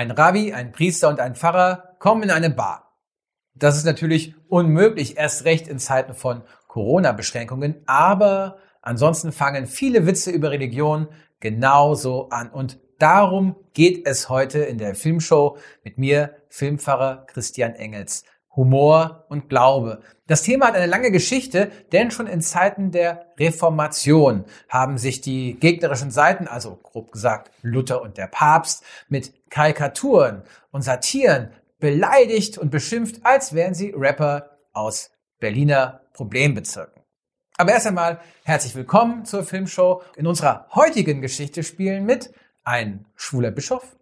Ein 0.00 0.12
Rabbi, 0.12 0.54
ein 0.54 0.72
Priester 0.72 1.10
und 1.10 1.20
ein 1.20 1.34
Pfarrer 1.34 1.94
kommen 1.98 2.22
in 2.22 2.30
eine 2.30 2.48
Bar. 2.48 2.96
Das 3.54 3.76
ist 3.76 3.84
natürlich 3.84 4.34
unmöglich, 4.48 5.18
erst 5.18 5.44
recht 5.44 5.68
in 5.68 5.78
Zeiten 5.78 6.14
von 6.14 6.40
Corona-Beschränkungen, 6.68 7.82
aber 7.84 8.56
ansonsten 8.80 9.30
fangen 9.30 9.66
viele 9.66 10.06
Witze 10.06 10.30
über 10.30 10.52
Religion 10.52 11.08
genauso 11.38 12.30
an. 12.30 12.48
Und 12.48 12.80
darum 12.98 13.56
geht 13.74 14.06
es 14.06 14.30
heute 14.30 14.60
in 14.60 14.78
der 14.78 14.94
Filmshow 14.94 15.58
mit 15.84 15.98
mir, 15.98 16.34
Filmpfarrer 16.48 17.26
Christian 17.26 17.74
Engels. 17.74 18.24
Humor 18.56 19.24
und 19.28 19.48
Glaube. 19.48 20.02
Das 20.26 20.42
Thema 20.42 20.66
hat 20.66 20.74
eine 20.74 20.86
lange 20.86 21.10
Geschichte, 21.10 21.70
denn 21.92 22.10
schon 22.10 22.26
in 22.26 22.40
Zeiten 22.40 22.90
der 22.90 23.26
Reformation 23.38 24.44
haben 24.68 24.98
sich 24.98 25.20
die 25.20 25.54
gegnerischen 25.58 26.10
Seiten, 26.10 26.48
also 26.48 26.78
grob 26.82 27.12
gesagt 27.12 27.50
Luther 27.62 28.02
und 28.02 28.18
der 28.18 28.26
Papst, 28.26 28.84
mit 29.08 29.32
Karikaturen 29.50 30.42
und 30.72 30.82
Satiren 30.82 31.50
beleidigt 31.78 32.58
und 32.58 32.70
beschimpft, 32.70 33.20
als 33.24 33.54
wären 33.54 33.74
sie 33.74 33.94
Rapper 33.96 34.50
aus 34.72 35.10
Berliner 35.38 36.02
Problembezirken. 36.12 37.02
Aber 37.56 37.72
erst 37.72 37.86
einmal 37.86 38.20
herzlich 38.44 38.74
willkommen 38.74 39.24
zur 39.24 39.44
Filmshow. 39.44 40.02
In 40.16 40.26
unserer 40.26 40.66
heutigen 40.74 41.20
Geschichte 41.20 41.62
spielen 41.62 42.04
mit 42.04 42.32
ein 42.64 43.06
schwuler 43.16 43.50
Bischof, 43.50 43.96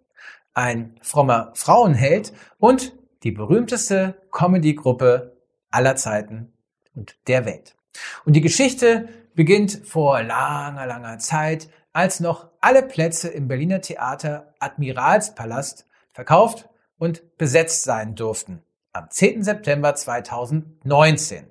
ein 0.55 0.97
frommer 1.03 1.53
Frauenheld 1.55 2.33
und 2.59 2.93
die 3.23 3.33
berühmteste 3.33 4.15
Comedy-Gruppe 4.31 5.37
aller 5.71 5.97
Zeiten 5.97 6.53
und 6.95 7.17
der 7.27 7.45
Welt. 7.45 7.77
Und 8.25 8.35
die 8.35 8.41
Geschichte 8.41 9.09
beginnt 9.35 9.83
vor 9.85 10.23
langer, 10.23 10.87
langer 10.87 11.19
Zeit, 11.19 11.69
als 11.93 12.21
noch 12.21 12.49
alle 12.61 12.83
Plätze 12.83 13.29
im 13.29 13.49
Berliner 13.49 13.81
Theater 13.81 14.55
Admiralspalast 14.59 15.87
verkauft 16.13 16.69
und 16.99 17.39
besetzt 17.39 17.85
sein 17.85 18.15
durften. 18.15 18.63
Am 18.93 19.11
10. 19.11 19.45
September 19.45 19.95
2019. 19.95 21.51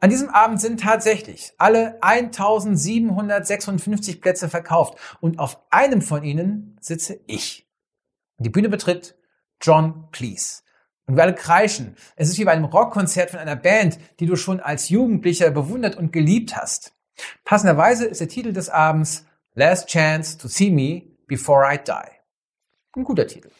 An 0.00 0.10
diesem 0.10 0.28
Abend 0.28 0.60
sind 0.60 0.80
tatsächlich 0.80 1.52
alle 1.56 2.02
1756 2.02 4.20
Plätze 4.20 4.48
verkauft 4.48 4.98
und 5.20 5.38
auf 5.38 5.60
einem 5.70 6.02
von 6.02 6.24
ihnen 6.24 6.76
sitze 6.80 7.20
ich. 7.26 7.66
Die 8.38 8.50
Bühne 8.50 8.68
betritt 8.68 9.16
John 9.60 10.08
Cleese. 10.10 10.63
Und 11.06 11.16
wir 11.16 11.22
alle 11.22 11.34
kreischen. 11.34 11.96
Es 12.16 12.28
ist 12.28 12.38
wie 12.38 12.44
bei 12.44 12.52
einem 12.52 12.64
Rockkonzert 12.64 13.30
von 13.30 13.40
einer 13.40 13.56
Band, 13.56 13.98
die 14.20 14.26
du 14.26 14.36
schon 14.36 14.60
als 14.60 14.88
Jugendlicher 14.88 15.50
bewundert 15.50 15.96
und 15.96 16.12
geliebt 16.12 16.56
hast. 16.56 16.94
Passenderweise 17.44 18.06
ist 18.06 18.20
der 18.20 18.28
Titel 18.28 18.52
des 18.52 18.70
Abends 18.70 19.26
Last 19.54 19.88
Chance 19.88 20.38
to 20.38 20.48
See 20.48 20.70
Me 20.70 21.02
Before 21.26 21.66
I 21.72 21.78
Die. 21.78 22.10
Ein 22.96 23.04
guter 23.04 23.26
Titel. 23.26 23.50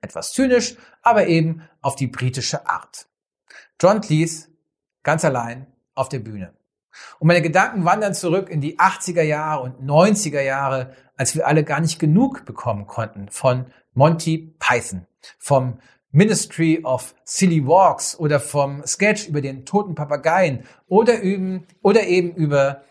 Etwas 0.00 0.32
zynisch, 0.32 0.76
aber 1.02 1.26
eben 1.26 1.62
auf 1.80 1.96
die 1.96 2.06
britische 2.06 2.66
Art. 2.68 3.06
John 3.80 4.00
Cleese, 4.00 4.48
ganz 5.02 5.24
allein, 5.24 5.66
auf 5.94 6.08
der 6.08 6.18
Bühne. 6.18 6.52
Und 7.18 7.28
meine 7.28 7.42
Gedanken 7.42 7.84
wandern 7.84 8.14
zurück 8.14 8.50
in 8.50 8.60
die 8.60 8.78
80er 8.78 9.22
Jahre 9.22 9.62
und 9.62 9.80
90er 9.80 10.40
Jahre, 10.40 10.94
als 11.16 11.34
wir 11.34 11.46
alle 11.46 11.64
gar 11.64 11.80
nicht 11.80 11.98
genug 11.98 12.44
bekommen 12.44 12.86
konnten 12.86 13.28
von 13.30 13.66
Monty 13.94 14.54
Python, 14.58 15.06
vom 15.38 15.78
Ministry 16.14 16.80
of 16.84 17.12
Silly 17.24 17.66
Walks 17.66 18.16
oder 18.16 18.38
vom 18.38 18.86
Sketch 18.86 19.26
über 19.28 19.40
den 19.40 19.66
toten 19.66 19.96
Papageien 19.96 20.62
oder, 20.86 21.22
eben, 21.24 21.66
oder 21.82 22.04
eben 22.04 22.32
über 22.36 22.84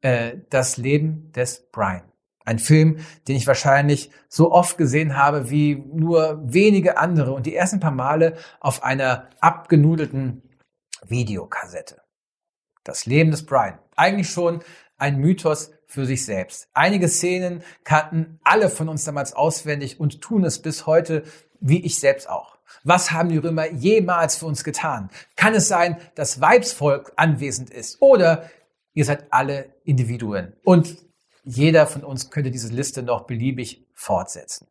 äh, 0.00 0.38
das 0.48 0.78
Leben 0.78 1.30
des 1.32 1.68
Brian. 1.70 2.10
Ein 2.46 2.58
Film, 2.58 3.00
den 3.28 3.36
ich 3.36 3.46
wahrscheinlich 3.46 4.10
so 4.28 4.50
oft 4.50 4.78
gesehen 4.78 5.16
habe 5.18 5.50
wie 5.50 5.76
nur 5.76 6.40
wenige 6.42 6.96
andere 6.96 7.32
und 7.34 7.44
die 7.44 7.54
ersten 7.54 7.80
paar 7.80 7.90
Male 7.90 8.38
auf 8.60 8.82
einer 8.82 9.28
abgenudelten 9.40 10.42
Videokassette. 11.06 12.00
Das 12.82 13.04
Leben 13.04 13.30
des 13.30 13.44
Brian. 13.44 13.78
Eigentlich 13.94 14.30
schon 14.30 14.60
ein 14.96 15.18
Mythos 15.18 15.70
für 15.86 16.06
sich 16.06 16.24
selbst. 16.24 16.68
Einige 16.72 17.08
Szenen 17.08 17.62
kannten 17.84 18.40
alle 18.42 18.70
von 18.70 18.88
uns 18.88 19.04
damals 19.04 19.34
auswendig 19.34 20.00
und 20.00 20.22
tun 20.22 20.44
es 20.44 20.62
bis 20.62 20.86
heute, 20.86 21.24
wie 21.60 21.84
ich 21.84 21.98
selbst 21.98 22.28
auch. 22.28 22.53
Was 22.82 23.12
haben 23.12 23.28
die 23.28 23.38
Römer 23.38 23.70
jemals 23.70 24.36
für 24.36 24.46
uns 24.46 24.64
getan? 24.64 25.10
Kann 25.36 25.54
es 25.54 25.68
sein, 25.68 25.96
dass 26.14 26.40
Weibsvolk 26.40 27.12
anwesend 27.16 27.70
ist? 27.70 28.00
Oder 28.00 28.50
ihr 28.92 29.04
seid 29.04 29.26
alle 29.30 29.74
Individuen? 29.84 30.54
Und 30.64 30.96
jeder 31.44 31.86
von 31.86 32.02
uns 32.04 32.30
könnte 32.30 32.50
diese 32.50 32.68
Liste 32.68 33.02
noch 33.02 33.26
beliebig 33.26 33.86
fortsetzen. 33.94 34.66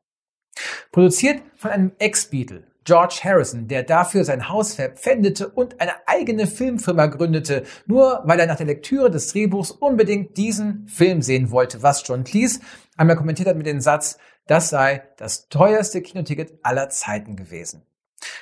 Produziert 0.91 1.41
von 1.55 1.71
einem 1.71 1.91
Ex-Beatle, 1.97 2.67
George 2.83 3.21
Harrison, 3.23 3.67
der 3.67 3.83
dafür 3.83 4.25
sein 4.25 4.49
Haus 4.49 4.75
verpfändete 4.75 5.47
und 5.47 5.79
eine 5.79 5.93
eigene 6.05 6.47
Filmfirma 6.47 7.05
gründete, 7.07 7.63
nur 7.85 8.21
weil 8.25 8.39
er 8.39 8.47
nach 8.47 8.57
der 8.57 8.65
Lektüre 8.65 9.09
des 9.09 9.27
Drehbuchs 9.27 9.71
unbedingt 9.71 10.37
diesen 10.37 10.87
Film 10.87 11.21
sehen 11.21 11.51
wollte, 11.51 11.81
was 11.81 12.05
John 12.05 12.23
Cleese 12.23 12.59
einmal 12.97 13.15
kommentiert 13.15 13.47
hat 13.47 13.57
mit 13.57 13.65
dem 13.65 13.79
Satz, 13.79 14.17
das 14.47 14.69
sei 14.69 15.03
das 15.17 15.47
teuerste 15.47 16.01
Kinoticket 16.01 16.59
aller 16.63 16.89
Zeiten 16.89 17.35
gewesen. 17.35 17.83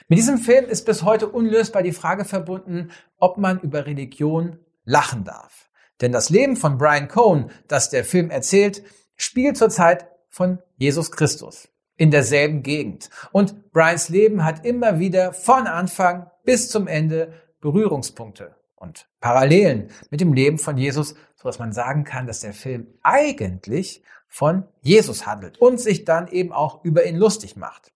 Mit 0.07 0.19
diesem 0.19 0.37
Film 0.37 0.65
ist 0.65 0.85
bis 0.85 1.03
heute 1.03 1.27
unlösbar 1.27 1.83
die 1.83 1.91
Frage 1.91 2.25
verbunden, 2.25 2.91
ob 3.17 3.37
man 3.37 3.59
über 3.59 3.85
Religion 3.85 4.59
lachen 4.85 5.23
darf. 5.23 5.69
Denn 6.01 6.11
das 6.11 6.29
Leben 6.29 6.55
von 6.55 6.77
Brian 6.77 7.07
Cohn, 7.07 7.51
das 7.67 7.89
der 7.89 8.03
Film 8.03 8.29
erzählt, 8.29 8.83
spielt 9.15 9.57
zur 9.57 9.69
Zeit 9.69 10.07
von 10.29 10.59
Jesus 10.77 11.11
Christus 11.11 11.69
in 11.97 12.09
derselben 12.09 12.63
Gegend. 12.63 13.09
Und 13.31 13.71
Brians 13.71 14.09
Leben 14.09 14.43
hat 14.43 14.65
immer 14.65 14.99
wieder 14.99 15.33
von 15.33 15.67
Anfang 15.67 16.31
bis 16.43 16.69
zum 16.69 16.87
Ende 16.87 17.33
Berührungspunkte 17.59 18.55
und 18.75 19.07
Parallelen 19.19 19.91
mit 20.09 20.19
dem 20.21 20.33
Leben 20.33 20.57
von 20.57 20.77
Jesus, 20.77 21.13
so 21.35 21.43
dass 21.43 21.59
man 21.59 21.71
sagen 21.71 22.03
kann, 22.03 22.25
dass 22.25 22.39
der 22.39 22.53
Film 22.53 22.87
eigentlich 23.03 24.03
von 24.27 24.63
Jesus 24.81 25.27
handelt 25.27 25.59
und 25.59 25.79
sich 25.79 26.03
dann 26.03 26.27
eben 26.27 26.51
auch 26.51 26.83
über 26.83 27.05
ihn 27.05 27.17
lustig 27.17 27.55
macht. 27.55 27.91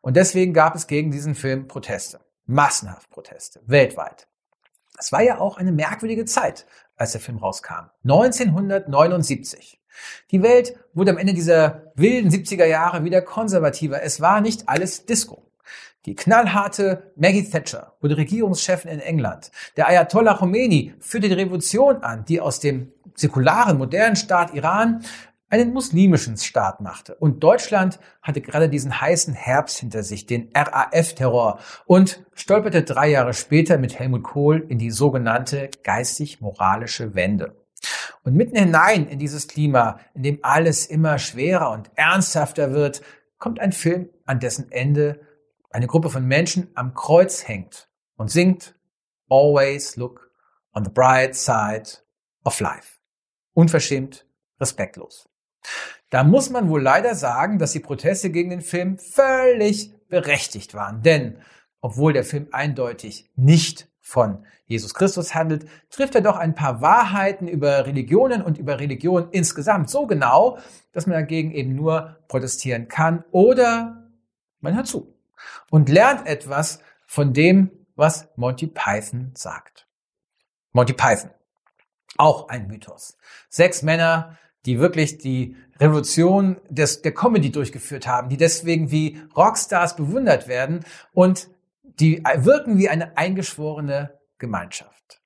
Und 0.00 0.16
deswegen 0.16 0.52
gab 0.52 0.74
es 0.74 0.86
gegen 0.86 1.10
diesen 1.10 1.34
Film 1.34 1.68
Proteste. 1.68 2.20
Massenhaft 2.46 3.10
Proteste. 3.10 3.60
Weltweit. 3.66 4.26
Es 4.98 5.12
war 5.12 5.22
ja 5.22 5.38
auch 5.38 5.56
eine 5.56 5.72
merkwürdige 5.72 6.24
Zeit, 6.24 6.66
als 6.96 7.12
der 7.12 7.20
Film 7.20 7.38
rauskam. 7.38 7.90
1979. 8.04 9.80
Die 10.30 10.42
Welt 10.42 10.78
wurde 10.94 11.10
am 11.10 11.18
Ende 11.18 11.34
dieser 11.34 11.92
wilden 11.94 12.30
70er 12.30 12.66
Jahre 12.66 13.04
wieder 13.04 13.22
konservativer. 13.22 14.02
Es 14.02 14.20
war 14.20 14.40
nicht 14.40 14.68
alles 14.68 15.06
Disco. 15.06 15.50
Die 16.06 16.14
knallharte 16.14 17.12
Maggie 17.16 17.48
Thatcher 17.48 17.94
wurde 18.00 18.16
Regierungschefin 18.16 18.90
in 18.90 19.00
England. 19.00 19.50
Der 19.76 19.86
Ayatollah 19.86 20.34
Khomeini 20.34 20.94
führte 20.98 21.28
die 21.28 21.34
Revolution 21.34 22.02
an, 22.02 22.24
die 22.24 22.40
aus 22.40 22.58
dem 22.58 22.92
säkularen, 23.14 23.76
modernen 23.76 24.16
Staat 24.16 24.54
Iran 24.54 25.04
einen 25.50 25.72
muslimischen 25.72 26.36
Staat 26.36 26.80
machte. 26.80 27.16
Und 27.16 27.42
Deutschland 27.42 27.98
hatte 28.22 28.40
gerade 28.40 28.68
diesen 28.68 29.00
heißen 29.00 29.34
Herbst 29.34 29.78
hinter 29.78 30.02
sich, 30.02 30.26
den 30.26 30.50
RAF-Terror, 30.54 31.58
und 31.86 32.24
stolperte 32.34 32.84
drei 32.84 33.08
Jahre 33.08 33.34
später 33.34 33.76
mit 33.76 33.98
Helmut 33.98 34.22
Kohl 34.22 34.64
in 34.68 34.78
die 34.78 34.90
sogenannte 34.90 35.68
geistig-moralische 35.82 37.14
Wende. 37.14 37.56
Und 38.22 38.34
mitten 38.34 38.56
hinein 38.56 39.06
in 39.06 39.18
dieses 39.18 39.48
Klima, 39.48 39.98
in 40.14 40.22
dem 40.22 40.38
alles 40.42 40.86
immer 40.86 41.18
schwerer 41.18 41.70
und 41.72 41.90
ernsthafter 41.96 42.72
wird, 42.72 43.02
kommt 43.38 43.58
ein 43.58 43.72
Film, 43.72 44.08
an 44.26 44.38
dessen 44.38 44.70
Ende 44.70 45.20
eine 45.70 45.86
Gruppe 45.86 46.10
von 46.10 46.26
Menschen 46.26 46.68
am 46.74 46.94
Kreuz 46.94 47.46
hängt 47.48 47.88
und 48.16 48.30
singt 48.30 48.76
Always 49.28 49.96
look 49.96 50.30
on 50.74 50.84
the 50.84 50.90
bright 50.90 51.34
side 51.34 52.02
of 52.44 52.60
life. 52.60 52.98
Unverschämt, 53.54 54.26
respektlos. 54.60 55.29
Da 56.10 56.24
muss 56.24 56.50
man 56.50 56.68
wohl 56.68 56.82
leider 56.82 57.14
sagen, 57.14 57.58
dass 57.58 57.72
die 57.72 57.80
Proteste 57.80 58.30
gegen 58.30 58.50
den 58.50 58.62
Film 58.62 58.98
völlig 58.98 59.92
berechtigt 60.08 60.74
waren. 60.74 61.02
Denn 61.02 61.38
obwohl 61.80 62.12
der 62.12 62.24
Film 62.24 62.48
eindeutig 62.52 63.30
nicht 63.36 63.88
von 64.00 64.44
Jesus 64.66 64.94
Christus 64.94 65.34
handelt, 65.34 65.66
trifft 65.88 66.14
er 66.14 66.20
doch 66.20 66.36
ein 66.36 66.54
paar 66.54 66.80
Wahrheiten 66.80 67.48
über 67.48 67.86
Religionen 67.86 68.42
und 68.42 68.58
über 68.58 68.78
Religion 68.78 69.28
insgesamt 69.30 69.88
so 69.88 70.06
genau, 70.06 70.58
dass 70.92 71.06
man 71.06 71.14
dagegen 71.14 71.52
eben 71.52 71.74
nur 71.74 72.18
protestieren 72.28 72.88
kann 72.88 73.24
oder 73.30 74.08
man 74.60 74.74
hört 74.74 74.86
zu 74.86 75.14
und 75.70 75.88
lernt 75.88 76.26
etwas 76.26 76.80
von 77.06 77.32
dem, 77.32 77.70
was 77.96 78.28
Monty 78.36 78.66
Python 78.66 79.32
sagt. 79.34 79.86
Monty 80.72 80.92
Python. 80.92 81.30
Auch 82.16 82.48
ein 82.48 82.66
Mythos. 82.66 83.16
Sechs 83.48 83.82
Männer, 83.82 84.38
die 84.66 84.78
wirklich 84.78 85.18
die 85.18 85.56
Revolution 85.78 86.60
des, 86.68 87.02
der 87.02 87.14
Comedy 87.14 87.50
durchgeführt 87.50 88.06
haben, 88.06 88.28
die 88.28 88.36
deswegen 88.36 88.90
wie 88.90 89.20
Rockstars 89.36 89.96
bewundert 89.96 90.48
werden 90.48 90.84
und 91.12 91.48
die 91.82 92.22
wirken 92.36 92.78
wie 92.78 92.88
eine 92.88 93.16
eingeschworene 93.16 94.18
Gemeinschaft. 94.38 95.20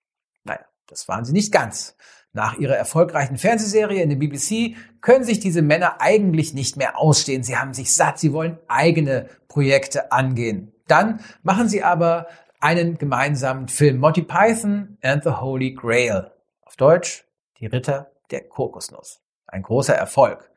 Naja, 0.45 0.65
das 0.87 1.09
waren 1.09 1.25
sie 1.25 1.33
nicht 1.33 1.53
ganz. 1.53 1.97
Nach 2.33 2.59
ihrer 2.59 2.77
erfolgreichen 2.77 3.37
Fernsehserie 3.37 4.03
in 4.03 4.09
der 4.09 4.17
BBC 4.17 4.77
können 5.01 5.25
sich 5.25 5.39
diese 5.39 5.63
Männer 5.63 6.01
eigentlich 6.01 6.53
nicht 6.53 6.77
mehr 6.77 6.99
ausstehen. 6.99 7.45
Sie 7.45 7.57
haben 7.57 7.75
sich 7.75 7.95
satt, 7.95 8.19
sie 8.19 8.33
wollen 8.33 8.59
eigene 8.67 9.29
Projekte 9.47 10.11
angehen. 10.11 10.73
Dann 10.89 11.21
machen 11.43 11.69
sie 11.69 11.85
aber 11.85 12.27
einen 12.59 12.99
gemeinsamen 12.99 13.69
Film, 13.69 13.99
Monty 13.99 14.23
Python 14.23 14.99
and 15.01 15.23
the 15.23 15.31
Holy 15.31 15.75
Grail. 15.75 16.33
Auf 16.63 16.77
Deutsch, 16.77 17.25
die 17.59 17.67
Ritter 17.67 18.11
der 18.31 18.49
Kokosnuss. 18.49 19.24
Ein 19.55 19.63
großer 19.63 19.95
Erfolg. 19.95 20.51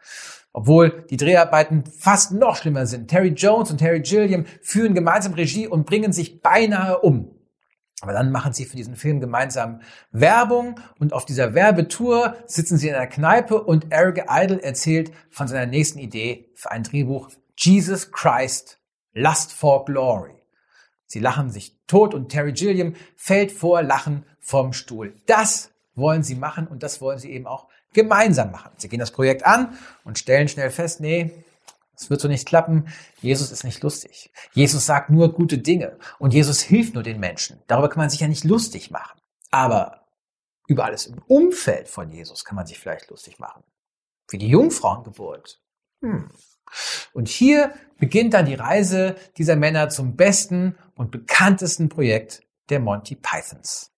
Obwohl 0.53 1.05
die 1.11 1.17
Dreharbeiten 1.17 1.83
fast 1.85 2.31
noch 2.31 2.55
schlimmer 2.55 2.87
sind. 2.87 3.09
Terry 3.09 3.27
Jones 3.27 3.69
und 3.69 3.77
Terry 3.77 4.01
Gilliam 4.01 4.45
führen 4.63 4.95
gemeinsam 4.95 5.35
Regie 5.35 5.67
und 5.67 5.85
bringen 5.85 6.11
sich 6.11 6.41
beinahe 6.41 6.97
um. 6.97 7.29
Aber 8.01 8.11
dann 8.11 8.31
machen 8.31 8.53
sie 8.53 8.65
für 8.65 8.75
diesen 8.75 8.95
Film 8.95 9.19
gemeinsam 9.19 9.81
Werbung 10.11 10.79
und 10.97 11.13
auf 11.13 11.25
dieser 11.25 11.53
Werbetour 11.53 12.37
sitzen 12.47 12.79
sie 12.79 12.89
in 12.89 12.95
einer 12.95 13.05
Kneipe 13.05 13.61
und 13.61 13.91
Eric 13.91 14.25
Idle 14.31 14.63
erzählt 14.63 15.11
von 15.29 15.47
seiner 15.47 15.67
nächsten 15.67 15.99
Idee 15.99 16.49
für 16.55 16.71
ein 16.71 16.81
Drehbuch 16.81 17.29
Jesus 17.55 18.11
Christ, 18.11 18.79
Lust 19.13 19.53
for 19.53 19.85
Glory. 19.85 20.41
Sie 21.05 21.19
lachen 21.19 21.51
sich 21.51 21.77
tot 21.85 22.15
und 22.15 22.29
Terry 22.29 22.53
Gilliam 22.53 22.95
fällt 23.15 23.51
vor 23.51 23.83
Lachen 23.83 24.25
vom 24.39 24.73
Stuhl. 24.73 25.13
Das 25.27 25.69
wollen 25.93 26.23
sie 26.23 26.35
machen 26.35 26.65
und 26.65 26.81
das 26.81 26.99
wollen 26.99 27.19
sie 27.19 27.31
eben 27.31 27.45
auch 27.45 27.67
gemeinsam 27.93 28.51
machen. 28.51 28.71
Sie 28.77 28.89
gehen 28.89 28.99
das 28.99 29.11
Projekt 29.11 29.45
an 29.45 29.77
und 30.03 30.19
stellen 30.19 30.47
schnell 30.47 30.69
fest, 30.69 30.99
nee, 30.99 31.31
es 31.95 32.09
wird 32.09 32.21
so 32.21 32.27
nicht 32.27 32.45
klappen. 32.45 32.87
Jesus 33.21 33.51
ist 33.51 33.63
nicht 33.63 33.81
lustig. 33.81 34.31
Jesus 34.53 34.85
sagt 34.85 35.09
nur 35.09 35.33
gute 35.33 35.57
Dinge 35.57 35.97
und 36.19 36.33
Jesus 36.33 36.61
hilft 36.61 36.93
nur 36.93 37.03
den 37.03 37.19
Menschen. 37.19 37.59
Darüber 37.67 37.89
kann 37.89 37.99
man 37.99 38.09
sich 38.09 38.19
ja 38.19 38.27
nicht 38.27 38.43
lustig 38.43 38.91
machen. 38.91 39.19
Aber 39.49 40.05
über 40.67 40.85
alles 40.85 41.07
im 41.07 41.21
Umfeld 41.27 41.87
von 41.87 42.11
Jesus 42.11 42.45
kann 42.45 42.55
man 42.55 42.67
sich 42.67 42.77
vielleicht 42.77 43.09
lustig 43.09 43.39
machen. 43.39 43.63
Wie 44.29 44.37
die 44.37 44.49
Jungfrauengeburt. 44.49 45.59
Hm. 46.01 46.29
Und 47.13 47.29
hier 47.29 47.73
beginnt 47.97 48.33
dann 48.33 48.45
die 48.45 48.55
Reise 48.55 49.15
dieser 49.37 49.55
Männer 49.55 49.89
zum 49.89 50.15
besten 50.15 50.77
und 50.95 51.11
bekanntesten 51.11 51.89
Projekt 51.89 52.43
der 52.69 52.79
Monty 52.79 53.15
Pythons. 53.15 53.91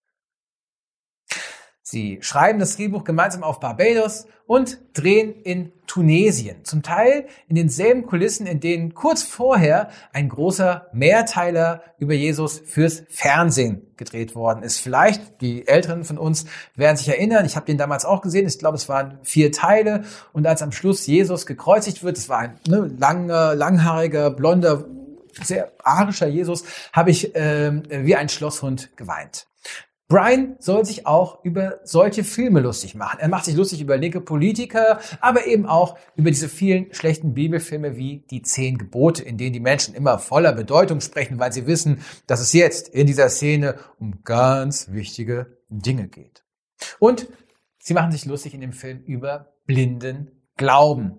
Sie 1.90 2.18
schreiben 2.20 2.60
das 2.60 2.76
Drehbuch 2.76 3.02
gemeinsam 3.02 3.42
auf 3.42 3.58
Barbados 3.58 4.28
und 4.46 4.78
drehen 4.92 5.34
in 5.42 5.72
Tunesien. 5.88 6.64
Zum 6.64 6.84
Teil 6.84 7.26
in 7.48 7.56
denselben 7.56 8.06
Kulissen, 8.06 8.46
in 8.46 8.60
denen 8.60 8.94
kurz 8.94 9.24
vorher 9.24 9.88
ein 10.12 10.28
großer 10.28 10.86
Mehrteiler 10.92 11.82
über 11.98 12.14
Jesus 12.14 12.60
fürs 12.64 13.02
Fernsehen 13.08 13.82
gedreht 13.96 14.36
worden 14.36 14.62
ist. 14.62 14.78
Vielleicht, 14.78 15.40
die 15.40 15.66
Älteren 15.66 16.04
von 16.04 16.16
uns 16.16 16.44
werden 16.76 16.96
sich 16.96 17.08
erinnern, 17.08 17.44
ich 17.44 17.56
habe 17.56 17.66
den 17.66 17.76
damals 17.76 18.04
auch 18.04 18.22
gesehen, 18.22 18.46
ich 18.46 18.60
glaube, 18.60 18.76
es 18.76 18.88
waren 18.88 19.18
vier 19.24 19.50
Teile. 19.50 20.04
Und 20.32 20.46
als 20.46 20.62
am 20.62 20.70
Schluss 20.70 21.08
Jesus 21.08 21.44
gekreuzigt 21.44 22.04
wird, 22.04 22.16
es 22.16 22.28
war 22.28 22.38
ein 22.38 22.60
ne, 22.68 22.88
langer, 22.98 23.56
langhaariger, 23.56 24.30
blonder, 24.30 24.84
sehr 25.42 25.72
arischer 25.82 26.28
Jesus, 26.28 26.62
habe 26.92 27.10
ich 27.10 27.34
äh, 27.34 28.06
wie 28.06 28.14
ein 28.14 28.28
Schlosshund 28.28 28.96
geweint. 28.96 29.49
Brian 30.10 30.56
soll 30.58 30.84
sich 30.84 31.06
auch 31.06 31.44
über 31.44 31.78
solche 31.84 32.24
Filme 32.24 32.58
lustig 32.58 32.96
machen. 32.96 33.20
Er 33.20 33.28
macht 33.28 33.44
sich 33.44 33.54
lustig 33.54 33.80
über 33.80 33.96
linke 33.96 34.20
Politiker, 34.20 34.98
aber 35.20 35.46
eben 35.46 35.66
auch 35.66 35.96
über 36.16 36.32
diese 36.32 36.48
vielen 36.48 36.92
schlechten 36.92 37.32
Bibelfilme 37.32 37.96
wie 37.96 38.24
die 38.28 38.42
Zehn 38.42 38.76
Gebote, 38.76 39.22
in 39.22 39.38
denen 39.38 39.52
die 39.52 39.60
Menschen 39.60 39.94
immer 39.94 40.18
voller 40.18 40.52
Bedeutung 40.52 41.00
sprechen, 41.00 41.38
weil 41.38 41.52
sie 41.52 41.68
wissen, 41.68 42.00
dass 42.26 42.40
es 42.40 42.52
jetzt 42.52 42.88
in 42.88 43.06
dieser 43.06 43.28
Szene 43.28 43.76
um 44.00 44.24
ganz 44.24 44.88
wichtige 44.90 45.58
Dinge 45.68 46.08
geht. 46.08 46.42
Und 46.98 47.28
sie 47.78 47.94
machen 47.94 48.10
sich 48.10 48.24
lustig 48.24 48.52
in 48.52 48.60
dem 48.60 48.72
Film 48.72 49.04
über 49.04 49.52
blinden 49.64 50.32
Glauben. 50.56 51.18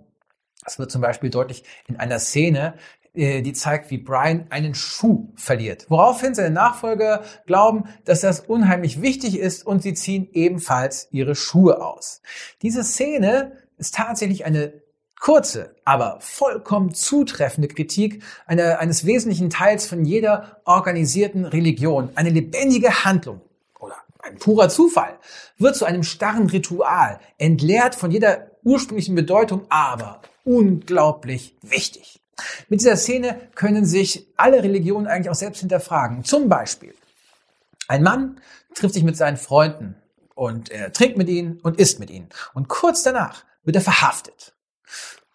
Das 0.66 0.80
wird 0.80 0.92
zum 0.92 1.02
Beispiel 1.02 1.30
deutlich 1.30 1.64
in 1.88 1.96
einer 1.96 2.20
Szene, 2.20 2.74
die 3.14 3.54
zeigt, 3.54 3.92
wie 3.92 3.98
Brian 3.98 4.46
einen 4.50 4.74
Schuh 4.74 5.34
verliert. 5.36 5.86
Woraufhin 5.90 6.34
seine 6.34 6.52
Nachfolger 6.52 7.24
glauben, 7.46 7.84
dass 8.06 8.22
das 8.22 8.40
unheimlich 8.40 9.02
wichtig 9.02 9.38
ist 9.38 9.66
und 9.66 9.84
sie 9.84 9.94
ziehen 9.94 10.30
ebenfalls 10.32 11.10
ihre 11.12 11.36
Schuhe 11.36 11.84
aus. 11.84 12.22
Diese 12.62 12.84
Szene 12.84 13.58
ist 13.78 13.96
tatsächlich 13.96 14.46
eine 14.46 14.82
kurze, 15.20 15.76
aber 15.84 16.18
vollkommen 16.22 16.94
zutreffende 16.94 17.68
Kritik 17.68 18.24
einer, 18.48 18.80
eines 18.80 19.06
wesentlichen 19.06 19.50
Teils 19.50 19.86
von 19.86 20.06
jeder 20.06 20.62
organisierten 20.66 21.46
Religion. 21.46 22.10
Eine 22.16 22.30
lebendige 22.30 23.04
Handlung 23.04 23.42
oder 23.80 23.96
ein 24.24 24.38
purer 24.38 24.70
Zufall 24.70 25.20
wird 25.58 25.76
zu 25.76 25.86
einem 25.86 26.04
starren 26.04 26.48
Ritual, 26.48 27.20
entleert 27.38 27.96
von 27.96 28.10
jeder 28.10 28.52
ursprünglichen 28.64 29.16
Bedeutung, 29.16 29.66
aber 29.70 30.22
unglaublich 30.44 31.58
wichtig. 31.62 32.21
Mit 32.70 32.80
dieser 32.80 32.98
Szene 32.98 33.40
können 33.56 33.86
sich 33.86 34.28
alle 34.38 34.64
Religionen 34.64 35.08
eigentlich 35.08 35.30
auch 35.30 35.36
selbst 35.36 35.60
hinterfragen. 35.60 36.24
Zum 36.24 36.50
Beispiel, 36.50 36.94
ein 37.88 38.04
Mann 38.04 38.40
trifft 38.74 38.94
sich 38.94 39.04
mit 39.04 39.18
seinen 39.18 39.38
Freunden 39.38 39.96
und 40.36 40.70
er 40.70 40.92
trinkt 40.92 41.18
mit 41.18 41.30
ihnen 41.30 41.60
und 41.62 41.80
isst 41.80 42.00
mit 42.00 42.10
ihnen. 42.10 42.30
Und 42.54 42.68
kurz 42.68 43.04
danach 43.04 43.44
wird 43.64 43.76
er 43.76 43.82
verhaftet. 43.82 44.54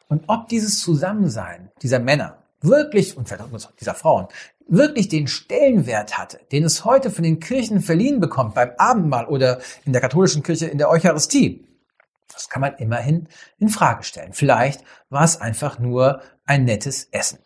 Und 0.09 0.25
ob 0.29 0.49
dieses 0.49 0.81
Zusammensein 0.81 1.71
dieser 1.83 1.99
Männer 1.99 2.43
wirklich, 2.63 3.17
und 3.17 3.29
vielleicht 3.29 3.43
auch 3.43 3.73
dieser 3.79 3.95
Frauen, 3.95 4.29
wirklich 4.69 5.09
den 5.09 5.29
Stellenwert 5.29 6.19
hatte, 6.19 6.41
den 6.51 6.65
es 6.65 6.85
heute 6.85 7.11
von 7.11 7.23
den 7.23 7.41
Kirchen 7.41 7.81
verliehen 7.81 8.21
bekommt, 8.21 8.55
beim 8.55 8.71
Abendmahl 8.79 9.27
oder 9.27 9.61
in 9.85 9.93
der 9.93 10.01
katholischen 10.01 10.43
Kirche 10.43 10.67
in 10.67 10.79
der 10.79 10.91
Eucharistie, 10.91 11.65
das 12.33 12.49
kann 12.49 12.61
man 12.61 12.75
immerhin 12.77 13.29
in 13.59 13.69
Frage 13.69 14.03
stellen. 14.03 14.33
Vielleicht 14.33 14.83
war 15.09 15.25
es 15.25 15.41
einfach 15.41 15.79
nur 15.79 16.23
ein 16.45 16.65
nettes 16.65 17.09
Essen. 17.13 17.39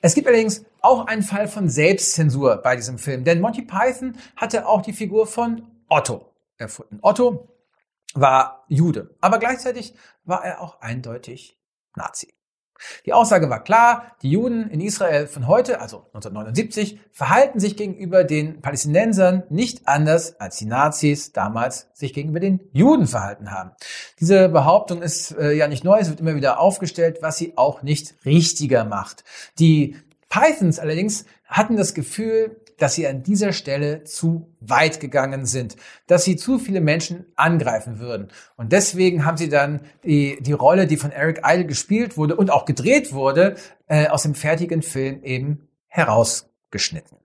Es 0.00 0.14
gibt 0.14 0.26
allerdings 0.26 0.64
auch 0.80 1.06
einen 1.06 1.22
Fall 1.22 1.46
von 1.46 1.68
Selbstzensur 1.68 2.56
bei 2.56 2.76
diesem 2.76 2.98
Film, 2.98 3.24
denn 3.24 3.40
Monty 3.40 3.62
Python 3.62 4.16
hatte 4.36 4.66
auch 4.66 4.82
die 4.82 4.92
Figur 4.92 5.26
von 5.26 5.66
Otto 5.88 6.34
erfunden. 6.56 6.98
Otto 7.02 7.48
war 8.14 8.64
Jude, 8.68 9.16
aber 9.20 9.38
gleichzeitig 9.38 9.94
war 10.24 10.44
er 10.44 10.60
auch 10.60 10.80
eindeutig 10.80 11.58
Nazi. 11.94 12.34
Die 13.06 13.12
Aussage 13.12 13.50
war 13.50 13.62
klar, 13.62 14.16
die 14.22 14.30
Juden 14.30 14.68
in 14.70 14.80
Israel 14.80 15.26
von 15.26 15.46
heute, 15.46 15.80
also 15.80 16.06
1979, 16.14 17.00
verhalten 17.12 17.60
sich 17.60 17.76
gegenüber 17.76 18.24
den 18.24 18.60
Palästinensern 18.60 19.44
nicht 19.48 19.88
anders, 19.88 20.40
als 20.40 20.56
die 20.56 20.66
Nazis 20.66 21.32
damals 21.32 21.88
sich 21.92 22.12
gegenüber 22.12 22.40
den 22.40 22.60
Juden 22.72 23.06
verhalten 23.06 23.50
haben. 23.50 23.72
Diese 24.18 24.48
Behauptung 24.48 25.02
ist 25.02 25.32
äh, 25.32 25.52
ja 25.52 25.68
nicht 25.68 25.84
neu, 25.84 25.98
es 25.98 26.08
wird 26.08 26.20
immer 26.20 26.34
wieder 26.34 26.60
aufgestellt, 26.60 27.18
was 27.22 27.38
sie 27.38 27.56
auch 27.56 27.82
nicht 27.82 28.14
richtiger 28.24 28.84
macht. 28.84 29.24
Die 29.58 29.96
Pythons 30.28 30.78
allerdings 30.78 31.24
hatten 31.46 31.76
das 31.76 31.94
Gefühl, 31.94 32.59
dass 32.80 32.94
sie 32.94 33.06
an 33.06 33.22
dieser 33.22 33.52
Stelle 33.52 34.04
zu 34.04 34.56
weit 34.60 35.00
gegangen 35.00 35.44
sind, 35.44 35.76
dass 36.06 36.24
sie 36.24 36.36
zu 36.36 36.58
viele 36.58 36.80
Menschen 36.80 37.26
angreifen 37.36 37.98
würden. 37.98 38.28
Und 38.56 38.72
deswegen 38.72 39.24
haben 39.24 39.36
sie 39.36 39.48
dann 39.48 39.80
die, 40.02 40.38
die 40.40 40.52
Rolle, 40.52 40.86
die 40.86 40.96
von 40.96 41.12
Eric 41.12 41.42
Idle 41.44 41.66
gespielt 41.66 42.16
wurde 42.16 42.36
und 42.36 42.50
auch 42.50 42.64
gedreht 42.64 43.12
wurde, 43.12 43.56
äh, 43.86 44.08
aus 44.08 44.22
dem 44.22 44.34
fertigen 44.34 44.82
Film 44.82 45.22
eben 45.22 45.68
herausgeschnitten. 45.88 47.18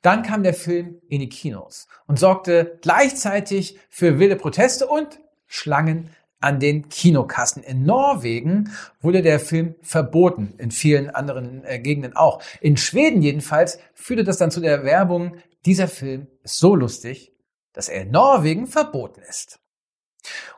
Dann 0.00 0.22
kam 0.22 0.42
der 0.42 0.54
Film 0.54 1.00
in 1.08 1.20
die 1.20 1.28
Kinos 1.28 1.88
und 2.06 2.18
sorgte 2.18 2.78
gleichzeitig 2.82 3.78
für 3.88 4.18
wilde 4.18 4.36
Proteste 4.36 4.86
und 4.86 5.20
Schlangen 5.46 6.10
an 6.42 6.60
den 6.60 6.88
Kinokassen. 6.88 7.62
In 7.62 7.84
Norwegen 7.84 8.70
wurde 9.00 9.22
der 9.22 9.40
Film 9.40 9.74
verboten, 9.82 10.54
in 10.58 10.70
vielen 10.70 11.10
anderen 11.10 11.64
äh, 11.64 11.78
Gegenden 11.78 12.14
auch. 12.16 12.42
In 12.60 12.76
Schweden 12.76 13.22
jedenfalls 13.22 13.78
führte 13.94 14.24
das 14.24 14.38
dann 14.38 14.50
zu 14.50 14.60
der 14.60 14.84
Werbung, 14.84 15.36
dieser 15.64 15.88
Film 15.88 16.26
ist 16.42 16.58
so 16.58 16.74
lustig, 16.74 17.32
dass 17.72 17.88
er 17.88 18.02
in 18.02 18.10
Norwegen 18.10 18.66
verboten 18.66 19.22
ist. 19.28 19.60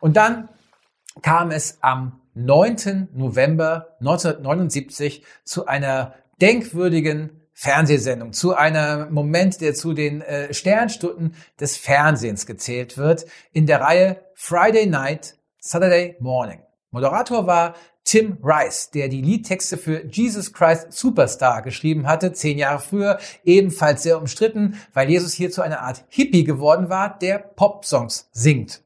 Und 0.00 0.16
dann 0.16 0.48
kam 1.22 1.50
es 1.50 1.78
am 1.82 2.20
9. 2.34 3.08
November 3.12 3.96
1979 4.00 5.24
zu 5.44 5.66
einer 5.66 6.14
denkwürdigen 6.40 7.42
Fernsehsendung, 7.52 8.32
zu 8.32 8.54
einem 8.54 9.12
Moment, 9.12 9.60
der 9.60 9.74
zu 9.74 9.92
den 9.92 10.22
äh, 10.22 10.52
Sternstunden 10.52 11.36
des 11.60 11.76
Fernsehens 11.76 12.46
gezählt 12.46 12.98
wird, 12.98 13.26
in 13.52 13.66
der 13.66 13.80
Reihe 13.80 14.24
Friday 14.34 14.86
Night 14.86 15.36
Saturday 15.66 16.14
Morning. 16.20 16.60
Moderator 16.90 17.46
war 17.46 17.74
Tim 18.04 18.36
Rice, 18.44 18.90
der 18.90 19.08
die 19.08 19.22
Liedtexte 19.22 19.78
für 19.78 20.04
Jesus 20.04 20.52
Christ 20.52 20.92
Superstar 20.92 21.62
geschrieben 21.62 22.06
hatte, 22.06 22.34
zehn 22.34 22.58
Jahre 22.58 22.80
früher, 22.80 23.18
ebenfalls 23.44 24.02
sehr 24.02 24.18
umstritten, 24.18 24.78
weil 24.92 25.08
Jesus 25.08 25.32
hier 25.32 25.50
zu 25.50 25.62
einer 25.62 25.80
Art 25.80 26.04
Hippie 26.08 26.44
geworden 26.44 26.90
war, 26.90 27.18
der 27.18 27.38
Pop-Songs 27.38 28.28
singt. 28.30 28.82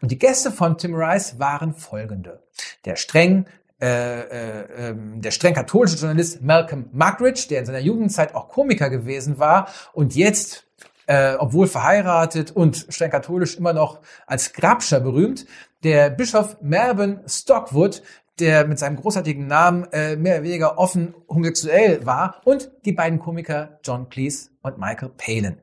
Und 0.00 0.10
die 0.10 0.18
Gäste 0.18 0.50
von 0.50 0.78
Tim 0.78 0.94
Rice 0.94 1.38
waren 1.38 1.74
folgende. 1.74 2.42
Der 2.86 2.96
streng 2.96 3.44
äh, 3.82 4.20
äh, 4.20 4.88
ähm, 4.88 5.20
der 5.20 5.32
streng 5.32 5.52
katholische 5.52 5.96
Journalist 5.96 6.40
Malcolm 6.40 6.88
Muggeridge, 6.92 7.46
der 7.50 7.58
in 7.58 7.66
seiner 7.66 7.80
Jugendzeit 7.80 8.34
auch 8.34 8.48
Komiker 8.48 8.88
gewesen 8.88 9.38
war 9.38 9.68
und 9.92 10.14
jetzt 10.14 10.64
äh, 11.06 11.34
obwohl 11.34 11.66
verheiratet 11.66 12.52
und 12.52 12.86
streng 12.88 13.10
katholisch 13.10 13.56
immer 13.56 13.72
noch 13.72 14.00
als 14.26 14.52
Grabscher 14.52 15.00
berühmt. 15.00 15.46
Der 15.82 16.10
Bischof 16.10 16.58
Mervyn 16.60 17.20
Stockwood, 17.26 18.04
der 18.38 18.68
mit 18.68 18.78
seinem 18.78 18.94
großartigen 18.96 19.48
Namen 19.48 19.84
äh, 19.92 20.14
mehr 20.14 20.34
oder 20.34 20.44
weniger 20.44 20.78
offen 20.78 21.12
homosexuell 21.28 22.06
war 22.06 22.40
und 22.44 22.70
die 22.84 22.92
beiden 22.92 23.18
Komiker 23.18 23.80
John 23.82 24.08
Cleese 24.08 24.50
und 24.62 24.78
Michael 24.78 25.10
Palin. 25.16 25.56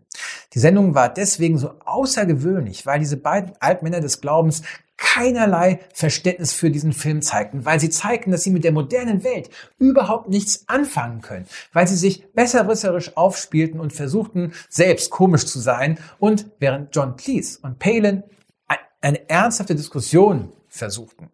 Die 0.54 0.60
Sendung 0.60 0.94
war 0.94 1.08
deswegen 1.08 1.58
so 1.58 1.72
außergewöhnlich, 1.86 2.86
weil 2.86 3.00
diese 3.00 3.16
beiden 3.16 3.54
Altmänner 3.62 4.02
des 4.02 4.20
Glaubens 4.20 4.64
keinerlei 4.98 5.80
Verständnis 5.94 6.52
für 6.52 6.70
diesen 6.70 6.92
Film 6.92 7.22
zeigten, 7.22 7.64
weil 7.64 7.80
sie 7.80 7.90
zeigten, 7.90 8.32
dass 8.32 8.44
sie 8.44 8.52
mit 8.52 8.66
der 8.66 8.74
modernen 8.74 9.24
Welt 9.24 9.50
überhaupt 9.78 10.28
nichts 10.28 10.66
anfangen 10.68 11.22
können, 11.22 11.46
weil 11.72 11.88
sie 11.88 11.96
sich 11.96 12.34
besserwisserisch 12.34 13.16
aufspielten 13.16 13.80
und 13.80 13.94
versuchten, 13.94 14.52
selbst 14.68 15.12
komisch 15.12 15.46
zu 15.46 15.60
sein 15.60 15.98
und 16.20 16.48
während 16.60 16.94
John 16.94 17.16
Cleese 17.16 17.60
und 17.62 17.80
Palin 17.80 18.24
eine 19.02 19.30
ernsthafte 19.30 19.76
Diskussion 19.76 20.52
versuchten. 20.68 21.32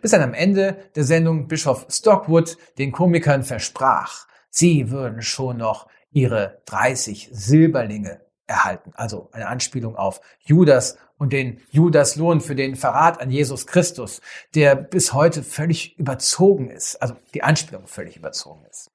Bis 0.00 0.10
dann 0.10 0.22
am 0.22 0.34
Ende 0.34 0.76
der 0.94 1.04
Sendung 1.04 1.48
Bischof 1.48 1.86
Stockwood 1.90 2.56
den 2.78 2.92
Komikern 2.92 3.42
versprach, 3.42 4.26
sie 4.50 4.90
würden 4.90 5.22
schon 5.22 5.58
noch 5.58 5.88
ihre 6.10 6.62
30 6.66 7.30
Silberlinge 7.32 8.20
erhalten. 8.46 8.92
Also 8.94 9.28
eine 9.32 9.46
Anspielung 9.46 9.96
auf 9.96 10.20
Judas 10.40 10.96
und 11.18 11.32
den 11.32 11.60
Judaslohn 11.70 12.40
für 12.40 12.54
den 12.54 12.76
Verrat 12.76 13.20
an 13.20 13.30
Jesus 13.30 13.66
Christus, 13.66 14.20
der 14.54 14.74
bis 14.74 15.12
heute 15.12 15.42
völlig 15.42 15.98
überzogen 15.98 16.70
ist. 16.70 16.96
Also 17.02 17.16
die 17.34 17.42
Anspielung 17.42 17.86
völlig 17.86 18.16
überzogen 18.16 18.64
ist. 18.70 18.90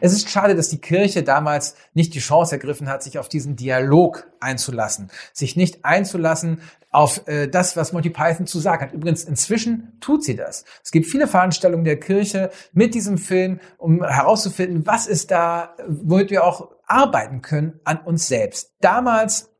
Es 0.00 0.12
ist 0.12 0.30
schade, 0.30 0.54
dass 0.54 0.68
die 0.68 0.80
Kirche 0.80 1.22
damals 1.22 1.74
nicht 1.94 2.14
die 2.14 2.20
Chance 2.20 2.54
ergriffen 2.54 2.88
hat, 2.88 3.02
sich 3.02 3.18
auf 3.18 3.28
diesen 3.28 3.56
Dialog 3.56 4.30
einzulassen, 4.38 5.10
sich 5.32 5.56
nicht 5.56 5.84
einzulassen 5.84 6.60
auf 6.94 7.26
äh, 7.26 7.48
das, 7.48 7.76
was 7.76 7.92
Monty 7.92 8.10
Python 8.10 8.46
zu 8.46 8.60
sagen 8.60 8.82
hat. 8.82 8.92
Übrigens, 8.92 9.24
inzwischen 9.24 9.98
tut 10.00 10.22
sie 10.22 10.36
das. 10.36 10.64
Es 10.82 10.92
gibt 10.92 11.06
viele 11.06 11.26
Veranstaltungen 11.26 11.84
der 11.84 11.98
Kirche 11.98 12.50
mit 12.72 12.94
diesem 12.94 13.18
Film, 13.18 13.58
um 13.78 14.04
herauszufinden, 14.04 14.86
was 14.86 15.08
ist 15.08 15.32
da, 15.32 15.74
womit 15.88 16.30
wir 16.30 16.44
auch 16.44 16.70
arbeiten 16.86 17.42
können 17.42 17.80
an 17.82 17.98
uns 17.98 18.28
selbst. 18.28 18.74
Damals 18.80 19.50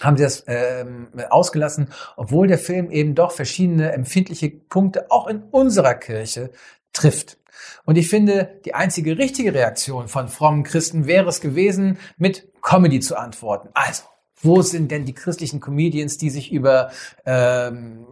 haben 0.00 0.16
sie 0.16 0.22
das 0.22 0.44
ähm, 0.46 1.08
ausgelassen, 1.28 1.88
obwohl 2.16 2.46
der 2.46 2.58
Film 2.58 2.90
eben 2.90 3.14
doch 3.14 3.32
verschiedene 3.32 3.92
empfindliche 3.92 4.48
Punkte 4.48 5.10
auch 5.10 5.26
in 5.26 5.42
unserer 5.42 5.94
Kirche 5.94 6.50
trifft. 6.94 7.36
Und 7.84 7.98
ich 7.98 8.08
finde, 8.08 8.58
die 8.64 8.74
einzige 8.74 9.18
richtige 9.18 9.52
Reaktion 9.52 10.08
von 10.08 10.28
frommen 10.28 10.62
Christen 10.62 11.06
wäre 11.06 11.28
es 11.28 11.42
gewesen, 11.42 11.98
mit 12.16 12.50
Comedy 12.62 13.00
zu 13.00 13.16
antworten. 13.18 13.68
Also, 13.74 14.04
wo 14.42 14.62
sind 14.62 14.90
denn 14.90 15.04
die 15.04 15.14
christlichen 15.14 15.60
Comedians, 15.60 16.16
die 16.16 16.30
sich 16.30 16.52
über 16.52 16.90
ähm, 17.26 18.06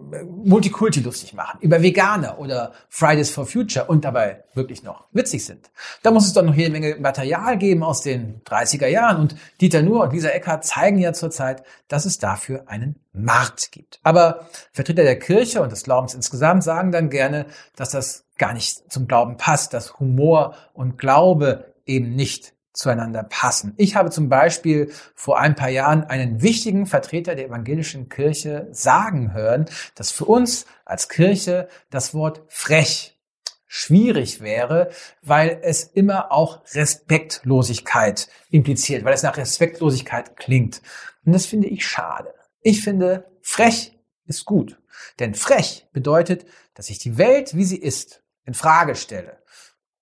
Multikulti 0.45 1.01
lustig 1.01 1.35
machen, 1.35 1.59
über 1.61 1.83
Veganer 1.83 2.39
oder 2.39 2.73
Fridays 2.89 3.31
for 3.31 3.47
Future 3.47 3.87
und 3.87 4.05
dabei 4.05 4.45
wirklich 4.55 4.83
noch 4.83 5.07
witzig 5.13 5.45
sind? 5.45 5.71
Da 6.03 6.11
muss 6.11 6.27
es 6.27 6.33
doch 6.33 6.43
noch 6.43 6.55
jede 6.55 6.71
Menge 6.71 6.97
Material 6.97 7.57
geben 7.57 7.83
aus 7.83 8.03
den 8.03 8.43
30er 8.45 8.89
Jahren. 8.89 9.21
Und 9.21 9.37
Dieter 9.61 9.83
Nuhr 9.83 10.05
und 10.05 10.13
Lisa 10.13 10.29
Eckhardt 10.29 10.65
zeigen 10.65 10.99
ja 10.99 11.13
zurzeit, 11.13 11.63
dass 11.89 12.05
es 12.05 12.19
dafür 12.19 12.65
einen 12.69 12.97
Markt 13.13 13.73
gibt. 13.73 14.01
Aber 14.03 14.49
Vertreter 14.73 15.03
der 15.03 15.19
Kirche 15.19 15.63
und 15.63 15.73
des 15.73 15.83
Glaubens 15.83 16.15
insgesamt 16.15 16.63
sagen 16.63 16.93
dann 16.93 17.11
gerne, 17.11 17.47
dass 17.77 17.91
das 17.91 18.25
gar 18.39 18.53
nicht 18.53 18.91
zum 18.91 19.07
Glauben 19.09 19.37
passt, 19.37 19.75
dass 19.75 19.99
Humor 19.99 20.55
und 20.73 20.99
Glaube 20.99 21.75
eben 21.87 22.15
nicht 22.15 22.55
zueinander 22.79 23.25
passen. 23.25 23.75
Ich 23.77 23.97
habe 23.97 24.11
zum 24.11 24.29
Beispiel 24.29 24.93
vor 25.17 25.41
ein 25.41 25.57
paar 25.57 25.69
Jahren 25.69 26.05
einen 26.05 26.43
wichtigen 26.43 26.87
Vertreter 26.87 27.35
der 27.35 27.47
evangelischen 27.47 28.09
Kirche 28.09 28.69
sagen 28.71 29.33
hören, 29.33 29.67
dass 29.97 30.13
für 30.13 30.27
uns 30.27 30.65
als 30.85 31.09
Kirche 31.09 31.69
das 31.91 32.15
Wort 32.15 32.43
frech 32.47 33.19
schwierig 33.67 34.41
wäre, 34.41 34.91
weil 35.23 35.59
es 35.63 35.83
immer 35.83 36.31
auch 36.31 36.63
Respektlosigkeit 36.73 38.29
impliziert, 38.49 39.05
weil 39.05 39.13
es 39.13 39.25
nach 39.25 39.37
Respektlosigkeit 39.37 40.37
klingt. 40.37 40.81
Und 41.27 41.33
das 41.33 41.47
finde 41.47 41.67
ich 41.67 41.85
schade. 41.85 42.33
Ich 42.63 42.83
finde, 42.85 43.25
frech 43.43 43.99
ist 44.25 44.45
gut. 44.45 44.81
Denn 45.19 45.35
frech 45.35 45.89
bedeutet, 45.93 46.47
dass 46.75 46.91
ich 46.91 46.99
die 46.99 47.19
Welt, 47.19 47.57
wie 47.57 47.65
sie 47.65 47.77
ist, 47.77 48.23
in 48.45 48.55
Frage 48.55 48.95
stelle. 48.95 49.43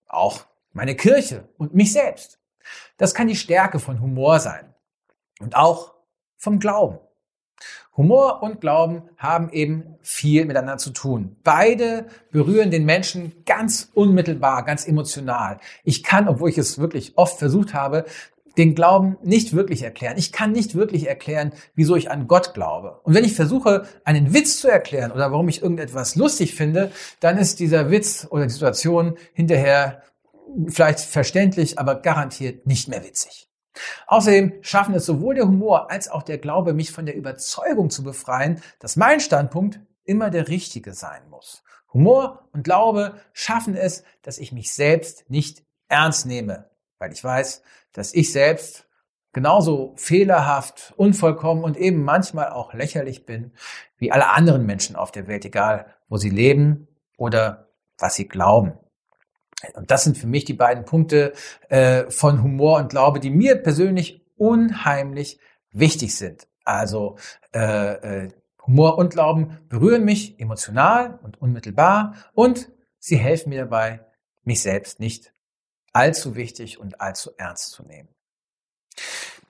Auch 0.07 0.45
meine 0.75 0.95
Kirche 0.95 1.49
und 1.57 1.75
mich 1.75 1.95
selbst. 1.95 2.36
Das 2.97 3.15
kann 3.15 3.29
die 3.29 3.37
Stärke 3.37 3.79
von 3.79 4.01
Humor 4.01 4.41
sein 4.41 4.75
und 5.41 5.57
auch 5.57 5.95
vom 6.37 6.59
Glauben. 6.59 6.99
Humor 7.97 8.43
und 8.43 8.61
Glauben 8.61 9.03
haben 9.17 9.51
eben 9.51 9.97
viel 10.03 10.45
miteinander 10.45 10.77
zu 10.77 10.91
tun. 10.91 11.37
Beide 11.43 12.07
berühren 12.31 12.71
den 12.71 12.85
Menschen 12.85 13.33
ganz 13.47 13.91
unmittelbar, 13.95 14.65
ganz 14.65 14.87
emotional. 14.87 15.59
Ich 15.83 16.03
kann, 16.03 16.29
obwohl 16.29 16.51
ich 16.51 16.59
es 16.59 16.79
wirklich 16.79 17.17
oft 17.17 17.39
versucht 17.39 17.73
habe, 17.73 18.05
den 18.59 18.75
Glauben 18.75 19.17
nicht 19.23 19.55
wirklich 19.55 19.83
erklären. 19.83 20.17
Ich 20.17 20.33
kann 20.33 20.53
nicht 20.53 20.75
wirklich 20.75 21.09
erklären, 21.09 21.53
wieso 21.75 21.97
ich 21.97 22.11
an 22.11 22.27
Gott 22.27 22.55
glaube. 22.55 23.01
Und 23.03 23.15
wenn 23.15 23.25
ich 23.25 23.35
versuche, 23.35 23.85
einen 24.05 24.33
Witz 24.33 24.61
zu 24.61 24.69
erklären 24.69 25.13
oder 25.13 25.31
warum 25.31 25.49
ich 25.49 25.63
irgendetwas 25.63 26.17
lustig 26.17 26.55
finde, 26.55 26.91
dann 27.21 27.39
ist 27.39 27.61
dieser 27.61 27.91
Witz 27.91 28.27
oder 28.31 28.45
die 28.45 28.53
Situation 28.53 29.17
hinterher 29.35 30.03
vielleicht 30.69 31.01
verständlich, 31.01 31.79
aber 31.79 31.97
garantiert 31.97 32.67
nicht 32.67 32.89
mehr 32.89 33.05
witzig. 33.05 33.49
Außerdem 34.07 34.55
schaffen 34.63 34.95
es 34.95 35.07
sowohl 35.07 35.35
der 35.35 35.47
Humor 35.47 35.91
als 35.91 36.09
auch 36.09 36.23
der 36.23 36.39
Glaube, 36.39 36.73
mich 36.73 36.93
von 36.93 37.07
der 37.07 37.17
Überzeugung 37.17 37.91
zu 37.91 38.03
befreien, 38.03 38.63
dass 38.79 38.97
mein 38.97 39.21
Standpunkt 39.21 39.81
immer 40.05 40.31
der 40.31 40.49
richtige 40.49 40.95
sein 40.95 41.29
muss. 41.29 41.63
Humor 41.93 42.49
und 42.53 42.65
Glaube 42.65 43.15
schaffen 43.33 43.77
es, 43.77 44.05
dass 44.23 44.39
ich 44.39 44.53
mich 44.53 44.73
selbst 44.73 45.29
nicht 45.29 45.65
ernst 45.89 46.27
nehme, 46.27 46.71
weil 46.99 47.13
ich 47.13 47.23
weiß, 47.23 47.63
dass 47.93 48.15
ich 48.15 48.33
selbst 48.33 48.87
genauso 49.33 49.93
fehlerhaft, 49.97 50.95
unvollkommen 50.97 51.63
und 51.63 51.77
eben 51.77 52.03
manchmal 52.03 52.49
auch 52.51 52.73
lächerlich 52.73 53.27
bin 53.27 53.53
wie 53.99 54.11
alle 54.11 54.31
anderen 54.31 54.65
Menschen 54.65 54.97
auf 54.97 55.13
der 55.13 55.27
Welt, 55.27 55.45
egal 55.45 55.95
wo 56.09 56.17
sie 56.17 56.31
leben 56.31 56.89
oder 57.19 57.69
was 57.99 58.15
sie 58.15 58.29
glauben. 58.29 58.79
Und 59.75 59.91
das 59.91 60.05
sind 60.05 60.19
für 60.19 60.27
mich 60.27 60.45
die 60.45 60.55
beiden 60.55 60.85
Punkte 60.85 61.33
äh, 61.69 62.11
von 62.11 62.43
Humor 62.43 62.79
und 62.79 62.91
Glaube, 62.91 63.21
die 63.21 63.31
mir 63.31 63.57
persönlich 63.57 64.23
unheimlich 64.37 65.39
wichtig 65.73 66.17
sind. 66.17 66.47
Also 66.65 67.17
äh, 67.55 68.25
äh, 68.25 68.29
Humor 68.67 68.99
und 68.99 69.11
Glauben 69.11 69.59
berühren 69.69 70.05
mich 70.05 70.39
emotional 70.41 71.19
und 71.23 71.41
unmittelbar 71.41 72.15
und 72.35 72.69
sie 72.99 73.17
helfen 73.17 73.51
mir 73.51 73.61
dabei, 73.63 74.05
mich 74.43 74.61
selbst 74.61 75.01
nicht 75.01 75.33
allzu 75.93 76.35
wichtig 76.35 76.79
und 76.79 77.01
allzu 77.01 77.31
ernst 77.39 77.71
zu 77.71 77.85
nehmen. 77.85 78.09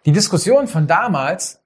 Die 0.05 0.13
Diskussion 0.13 0.69
von 0.69 0.87
damals, 0.87 1.63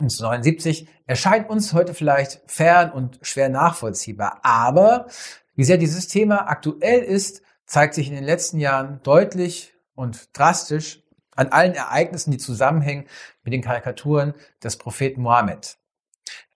1979, 0.00 0.88
erscheint 1.06 1.48
uns 1.48 1.72
heute 1.72 1.94
vielleicht 1.94 2.40
fern 2.50 2.90
und 2.90 3.18
schwer 3.22 3.48
nachvollziehbar. 3.48 4.40
Aber 4.42 5.06
wie 5.54 5.64
sehr 5.64 5.76
dieses 5.76 6.08
Thema 6.08 6.48
aktuell 6.48 7.02
ist, 7.02 7.42
zeigt 7.68 7.94
sich 7.94 8.08
in 8.08 8.14
den 8.14 8.24
letzten 8.24 8.58
Jahren 8.58 9.00
deutlich 9.04 9.74
und 9.94 10.36
drastisch 10.36 11.02
an 11.36 11.48
allen 11.48 11.74
Ereignissen, 11.74 12.32
die 12.32 12.38
zusammenhängen 12.38 13.06
mit 13.44 13.52
den 13.52 13.62
Karikaturen 13.62 14.34
des 14.64 14.76
Propheten 14.76 15.22
Mohammed. 15.22 15.78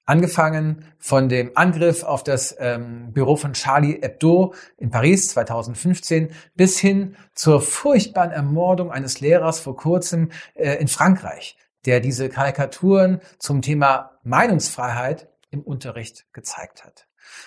Angefangen 0.05 0.85
von 0.99 1.29
dem 1.29 1.53
Angriff 1.55 2.03
auf 2.03 2.25
das 2.25 2.57
ähm, 2.59 3.13
Büro 3.13 3.37
von 3.37 3.53
Charlie 3.53 4.01
Hebdo 4.03 4.53
in 4.77 4.91
Paris 4.91 5.29
2015 5.29 6.33
bis 6.57 6.81
hin 6.81 7.17
zur 7.35 7.61
furchtbaren 7.61 8.33
Ermordung 8.33 8.91
eines 8.91 9.21
Lehrers 9.21 9.61
vor 9.61 9.77
kurzem 9.77 10.33
äh, 10.55 10.75
in 10.81 10.89
Frankreich, 10.89 11.57
der 11.87 12.01
diese 12.01 12.29
Karikaturen 12.29 13.21
zum 13.39 13.63
Thema 13.63 14.19
Meinungsfreiheit 14.25 15.29
im 15.51 15.63
Unterricht 15.63 16.27
gezeigt 16.33 16.85
hat. 16.85 17.07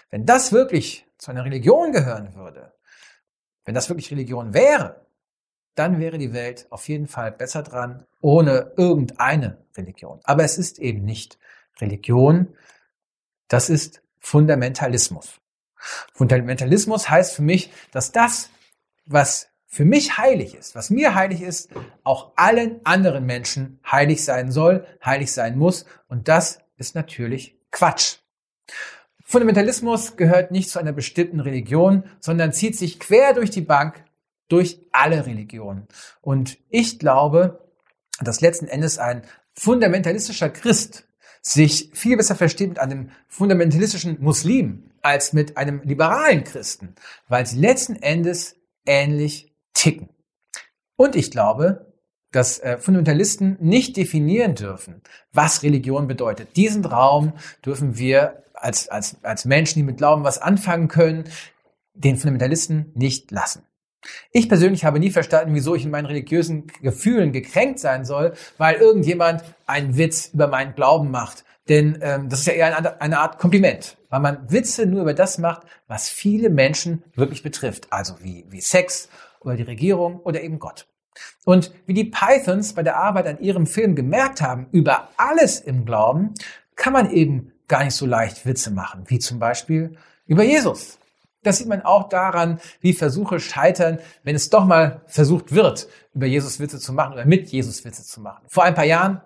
Wenn 0.10 0.26
das 0.26 0.54
wirklich 0.54 1.06
zu 1.18 1.32
einer 1.32 1.44
Religion 1.44 1.92
gehören 1.92 2.36
würde, 2.36 2.75
wenn 3.66 3.76
das 3.76 3.90
wirklich 3.90 4.12
Religion 4.12 4.54
wäre, 4.54 5.06
dann 5.76 6.00
wäre 6.00 6.18
die 6.18 6.34
Welt 6.34 6.68
auf 6.70 6.88
jeden 6.88 7.08
Fall 7.08 7.32
besser 7.32 7.62
dran, 7.62 8.06
ohne 8.22 8.72
irgendeine 8.78 9.58
Religion. 9.76 10.20
Aber 10.24 10.44
es 10.44 10.58
ist 10.58 10.80
eben 10.80 11.04
nicht 11.04 11.38
Religion, 11.82 12.56
das 13.50 13.70
ist 13.70 14.02
Fundamentalismus. 14.20 15.42
Fundamentalismus 16.14 17.10
heißt 17.10 17.36
für 17.36 17.42
mich, 17.42 17.72
dass 17.92 18.12
das, 18.12 18.50
was 19.06 19.50
für 19.68 19.86
mich 19.86 20.18
heilig 20.18 20.56
ist, 20.56 20.74
was 20.74 20.90
mir 20.90 21.16
heilig 21.16 21.42
ist, 21.42 21.70
auch 22.04 22.32
allen 22.38 22.80
anderen 22.86 23.26
Menschen 23.26 23.80
heilig 23.86 24.24
sein 24.24 24.52
soll, 24.52 24.88
heilig 25.04 25.34
sein 25.34 25.58
muss. 25.58 25.86
Und 26.08 26.30
das 26.30 26.60
ist 26.78 26.96
natürlich 26.96 27.60
Quatsch. 27.72 28.20
Fundamentalismus 29.26 30.18
gehört 30.18 30.52
nicht 30.52 30.70
zu 30.70 30.80
einer 30.80 30.94
bestimmten 30.94 31.40
Religion, 31.40 32.04
sondern 32.20 32.54
zieht 32.54 32.78
sich 32.78 33.00
quer 33.00 33.34
durch 33.34 33.50
die 33.50 33.62
Bank 33.62 34.04
durch 34.48 34.80
alle 34.92 35.26
Religionen. 35.26 35.88
Und 36.22 36.60
ich 36.70 37.00
glaube, 37.00 37.68
dass 38.22 38.40
letzten 38.42 38.68
Endes 38.68 39.00
ein 39.00 39.24
fundamentalistischer 39.56 40.50
Christ 40.50 41.08
sich 41.42 41.90
viel 41.94 42.18
besser 42.18 42.36
versteht 42.36 42.70
mit 42.70 42.80
einem 42.80 43.10
fundamentalistischen 43.28 44.18
Muslim 44.22 44.92
als 45.02 45.34
mit 45.34 45.58
einem 45.58 45.82
liberalen 45.84 46.44
Christen, 46.44 46.96
weil 47.28 47.46
sie 47.46 47.60
letzten 47.60 47.96
Endes 47.96 48.56
ähnlich 48.86 49.54
ticken. 49.74 50.10
Und 50.96 51.16
ich 51.16 51.32
glaube, 51.32 51.94
dass 52.32 52.60
äh, 52.60 52.78
Fundamentalisten 52.78 53.58
nicht 53.60 53.98
definieren 53.98 54.56
dürfen, 54.56 55.02
was 55.32 55.64
Religion 55.64 56.08
bedeutet. 56.08 56.56
Diesen 56.58 56.84
Raum 56.86 57.34
dürfen 57.64 57.98
wir 57.98 58.44
als, 58.66 58.90
als, 58.90 59.18
als 59.24 59.46
Menschen, 59.46 59.80
die 59.80 59.84
mit 59.84 59.98
Glauben 59.98 60.24
was 60.24 60.40
anfangen 60.40 60.88
können, 60.88 61.26
den 61.94 62.18
Fundamentalisten 62.18 62.92
nicht 62.96 63.32
lassen. 63.32 63.64
Ich 64.32 64.50
persönlich 64.50 64.86
habe 64.86 65.00
nie 65.00 65.12
verstanden, 65.12 65.56
wieso 65.56 65.76
ich 65.76 65.86
in 65.86 65.92
meinen 65.92 66.06
religiösen 66.06 66.68
Gefühlen 66.82 67.32
gekränkt 67.32 67.80
sein 67.80 68.06
soll, 68.06 68.34
weil 68.58 68.76
irgendjemand 68.76 69.44
einen 69.66 69.98
Witz 69.98 70.32
über 70.34 70.48
meinen 70.48 70.76
Glauben 70.76 71.10
macht. 71.10 71.46
Denn 71.70 71.98
ähm, 72.02 72.30
das 72.30 72.42
ist 72.42 72.48
ja 72.48 72.54
eher 72.54 72.78
eine, 72.78 73.02
eine 73.02 73.20
Art 73.20 73.40
Kompliment, 73.40 73.98
weil 74.10 74.20
man 74.20 74.52
Witze 74.52 74.86
nur 74.86 75.02
über 75.02 75.16
das 75.16 75.40
macht, 75.40 75.64
was 75.88 76.10
viele 76.10 76.50
Menschen 76.50 77.04
wirklich 77.16 77.42
betrifft. 77.42 77.88
Also 77.92 78.16
wie, 78.22 78.46
wie 78.50 78.62
Sex 78.62 79.10
oder 79.40 79.56
die 79.56 79.64
Regierung 79.64 80.20
oder 80.20 80.42
eben 80.42 80.60
Gott. 80.60 80.88
Und 81.46 81.74
wie 81.88 81.94
die 81.94 82.04
Pythons 82.04 82.74
bei 82.74 82.84
der 82.84 82.98
Arbeit 82.98 83.26
an 83.26 83.40
ihrem 83.40 83.66
Film 83.66 83.96
gemerkt 83.96 84.42
haben, 84.42 84.68
über 84.72 85.10
alles 85.18 85.60
im 85.60 85.86
Glauben 85.86 86.34
kann 86.76 86.94
man 86.94 87.10
eben 87.10 87.52
gar 87.68 87.84
nicht 87.84 87.96
so 87.96 88.06
leicht 88.06 88.46
Witze 88.46 88.72
machen, 88.72 89.04
wie 89.08 89.20
zum 89.20 89.40
Beispiel 89.40 89.98
über 90.26 90.44
Jesus. 90.44 90.98
Das 91.44 91.58
sieht 91.58 91.68
man 91.68 91.84
auch 91.84 92.10
daran, 92.10 92.60
wie 92.82 92.94
Versuche 92.94 93.40
scheitern, 93.40 94.00
wenn 94.24 94.36
es 94.36 94.50
doch 94.50 94.66
mal 94.66 95.02
versucht 95.06 95.54
wird, 95.54 95.88
über 96.14 96.26
Jesus 96.26 96.60
Witze 96.60 96.80
zu 96.80 96.92
machen 96.92 97.14
oder 97.14 97.26
mit 97.26 97.50
Jesus 97.50 97.86
Witze 97.86 98.04
zu 98.04 98.20
machen. 98.20 98.44
Vor 98.48 98.64
ein 98.64 98.74
paar 98.74 98.86
Jahren 98.86 99.22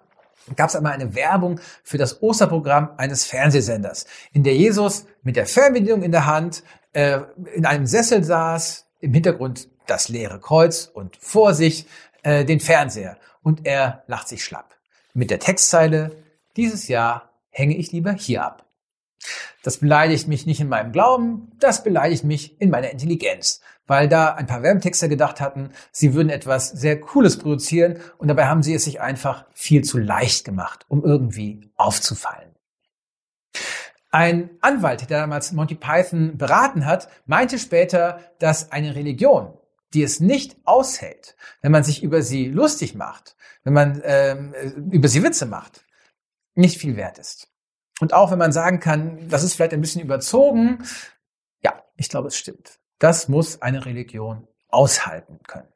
gab 0.56 0.70
es 0.70 0.76
einmal 0.76 0.94
eine 0.94 1.16
Werbung 1.16 1.60
für 1.84 1.98
das 1.98 2.22
Osterprogramm 2.22 2.92
eines 2.98 3.26
Fernsehsenders, 3.26 4.06
in 4.34 4.44
der 4.44 4.56
Jesus 4.56 5.06
mit 5.24 5.38
der 5.38 5.46
Fernbedienung 5.46 6.02
in 6.02 6.12
der 6.12 6.26
Hand 6.26 6.64
äh, 6.94 7.20
in 7.54 7.66
einem 7.66 7.86
Sessel 7.86 8.24
saß, 8.24 8.86
im 9.00 9.14
Hintergrund 9.14 9.70
das 9.88 10.10
leere 10.10 10.40
Kreuz 10.40 10.90
und 10.94 11.16
vor 11.18 11.54
sich 11.54 11.88
äh, 12.24 12.44
den 12.46 12.60
Fernseher. 12.60 13.18
Und 13.42 13.66
er 13.66 14.04
lacht 14.08 14.28
sich 14.28 14.44
schlapp. 14.44 14.76
Mit 15.14 15.32
der 15.32 15.40
Textzeile, 15.40 16.12
dieses 16.58 16.88
Jahr 16.88 17.29
hänge 17.50 17.78
ich 17.78 17.92
lieber 17.92 18.12
hier 18.12 18.44
ab. 18.44 18.66
Das 19.64 19.78
beleidigt 19.78 20.28
mich 20.28 20.46
nicht 20.46 20.62
in 20.62 20.70
meinem 20.70 20.92
Glauben, 20.92 21.52
das 21.60 21.84
beleidigt 21.84 22.24
mich 22.24 22.60
in 22.62 22.70
meiner 22.70 22.92
Intelligenz, 22.92 23.60
weil 23.88 24.08
da 24.08 24.34
ein 24.34 24.48
paar 24.48 24.64
Werbetexter 24.64 25.10
gedacht 25.10 25.42
hatten, 25.42 25.72
sie 25.92 26.14
würden 26.14 26.30
etwas 26.30 26.70
sehr 26.70 27.00
Cooles 27.02 27.38
produzieren 27.38 28.00
und 28.18 28.30
dabei 28.30 28.48
haben 28.48 28.64
sie 28.64 28.74
es 28.74 28.86
sich 28.86 29.02
einfach 29.02 29.46
viel 29.54 29.84
zu 29.84 29.98
leicht 29.98 30.46
gemacht, 30.46 30.86
um 30.88 31.04
irgendwie 31.04 31.70
aufzufallen. 31.76 32.56
Ein 34.12 34.50
Anwalt, 34.62 35.02
der 35.02 35.20
damals 35.20 35.52
Monty 35.52 35.76
Python 35.76 36.38
beraten 36.38 36.86
hat, 36.86 37.10
meinte 37.26 37.60
später, 37.60 38.22
dass 38.40 38.72
eine 38.72 38.96
Religion, 38.96 39.54
die 39.94 40.04
es 40.04 40.20
nicht 40.20 40.58
aushält, 40.64 41.36
wenn 41.62 41.72
man 41.72 41.84
sich 41.84 42.02
über 42.02 42.22
sie 42.22 42.48
lustig 42.48 42.96
macht, 42.96 43.36
wenn 43.64 43.74
man 43.74 44.02
ähm, 44.04 44.54
über 44.92 45.08
sie 45.08 45.22
Witze 45.22 45.46
macht, 45.46 45.84
nicht 46.60 46.78
viel 46.78 46.96
wert 46.96 47.18
ist. 47.18 47.50
Und 48.00 48.14
auch 48.14 48.32
wenn 48.32 48.38
man 48.38 48.52
sagen 48.52 48.80
kann, 48.80 49.28
das 49.30 49.44
ist 49.44 49.56
vielleicht 49.56 49.74
ein 49.74 49.82
bisschen 49.82 50.02
überzogen, 50.02 50.84
ja, 51.64 51.84
ich 51.98 52.10
glaube, 52.10 52.28
es 52.28 52.38
stimmt. 52.38 52.80
Das 53.00 53.28
muss 53.28 53.62
eine 53.62 53.86
Religion 53.86 54.48
aushalten 54.68 55.40
können. 55.48 55.68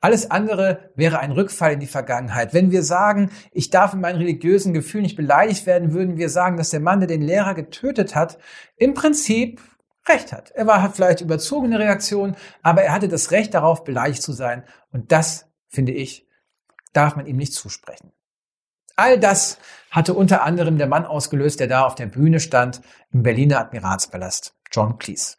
Alles 0.00 0.30
andere 0.30 0.92
wäre 0.94 1.18
ein 1.18 1.32
Rückfall 1.32 1.72
in 1.72 1.80
die 1.80 1.86
Vergangenheit. 1.86 2.54
Wenn 2.54 2.70
wir 2.70 2.84
sagen, 2.84 3.30
ich 3.50 3.70
darf 3.70 3.94
in 3.94 4.00
meinen 4.00 4.18
religiösen 4.18 4.72
Gefühlen 4.72 5.02
nicht 5.02 5.16
beleidigt 5.16 5.66
werden, 5.66 5.92
würden 5.92 6.16
wir 6.16 6.28
sagen, 6.28 6.56
dass 6.56 6.70
der 6.70 6.80
Mann, 6.80 7.00
der 7.00 7.08
den 7.08 7.22
Lehrer 7.22 7.54
getötet 7.54 8.14
hat, 8.14 8.38
im 8.76 8.94
Prinzip 8.94 9.60
Recht 10.08 10.32
hat. 10.32 10.52
Er 10.52 10.68
war, 10.68 10.92
vielleicht 10.92 11.20
überzogene 11.20 11.80
Reaktion, 11.80 12.36
aber 12.62 12.82
er 12.82 12.92
hatte 12.92 13.08
das 13.08 13.32
Recht 13.32 13.54
darauf, 13.54 13.82
beleidigt 13.82 14.22
zu 14.22 14.32
sein. 14.32 14.62
Und 14.92 15.10
das, 15.10 15.50
finde 15.68 15.92
ich, 15.92 16.28
darf 16.92 17.16
man 17.16 17.26
ihm 17.26 17.36
nicht 17.36 17.54
zusprechen. 17.54 18.12
All 18.96 19.20
das 19.20 19.58
hatte 19.90 20.14
unter 20.14 20.42
anderem 20.42 20.78
der 20.78 20.86
Mann 20.86 21.04
ausgelöst, 21.04 21.60
der 21.60 21.66
da 21.68 21.84
auf 21.86 21.94
der 21.94 22.06
Bühne 22.06 22.40
stand 22.40 22.80
im 23.12 23.22
Berliner 23.22 23.60
Admiralspalast, 23.60 24.54
John 24.72 24.98
Cleese. 24.98 25.36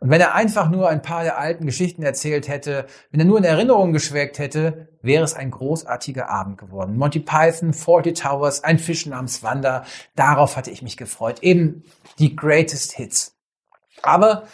Und 0.00 0.10
wenn 0.10 0.20
er 0.20 0.34
einfach 0.34 0.70
nur 0.70 0.88
ein 0.88 1.02
paar 1.02 1.24
der 1.24 1.38
alten 1.38 1.66
Geschichten 1.66 2.02
erzählt 2.02 2.48
hätte, 2.48 2.86
wenn 3.10 3.20
er 3.20 3.26
nur 3.26 3.38
in 3.38 3.44
Erinnerungen 3.44 3.92
geschwelgt 3.92 4.38
hätte, 4.38 4.88
wäre 5.02 5.24
es 5.24 5.34
ein 5.34 5.50
großartiger 5.50 6.28
Abend 6.28 6.58
geworden. 6.58 6.96
Monty 6.96 7.20
Python, 7.20 7.72
Forty 7.72 8.12
Towers, 8.12 8.62
ein 8.62 8.78
Fisch 8.78 9.06
namens 9.06 9.42
Wanda, 9.42 9.84
darauf 10.14 10.56
hatte 10.56 10.70
ich 10.70 10.82
mich 10.82 10.96
gefreut. 10.96 11.42
Eben 11.42 11.82
die 12.18 12.36
Greatest 12.36 12.92
Hits. 12.92 13.36
Aber 14.02 14.44